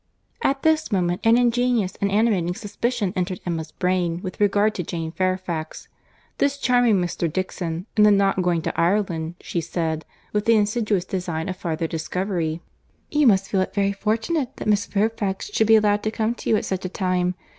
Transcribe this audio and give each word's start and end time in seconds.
At 0.41 0.63
this 0.63 0.91
moment, 0.91 1.21
an 1.23 1.37
ingenious 1.37 1.95
and 1.97 2.09
animating 2.09 2.55
suspicion 2.55 3.13
entering 3.15 3.39
Emma's 3.45 3.71
brain 3.71 4.19
with 4.23 4.41
regard 4.41 4.73
to 4.73 4.83
Jane 4.83 5.11
Fairfax, 5.11 5.89
this 6.39 6.57
charming 6.57 6.99
Mr. 6.99 7.31
Dixon, 7.31 7.85
and 7.95 8.03
the 8.03 8.09
not 8.09 8.41
going 8.41 8.63
to 8.63 8.81
Ireland, 8.81 9.35
she 9.41 9.61
said, 9.61 10.03
with 10.33 10.45
the 10.45 10.55
insidious 10.55 11.05
design 11.05 11.49
of 11.49 11.57
farther 11.57 11.85
discovery, 11.85 12.61
"You 13.11 13.27
must 13.27 13.47
feel 13.49 13.61
it 13.61 13.75
very 13.75 13.91
fortunate 13.93 14.55
that 14.55 14.67
Miss 14.67 14.87
Fairfax 14.87 15.51
should 15.53 15.67
be 15.67 15.75
allowed 15.75 16.01
to 16.01 16.09
come 16.09 16.33
to 16.33 16.49
you 16.49 16.57
at 16.57 16.65
such 16.65 16.83
a 16.83 16.89
time. 16.89 17.35